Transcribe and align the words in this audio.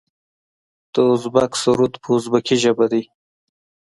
د 0.93 0.95
ازبک 1.11 1.51
سرود 1.61 1.93
په 2.03 2.09
ازبکي 2.17 2.55
ژبه 2.63 2.85
دی. 2.91 3.03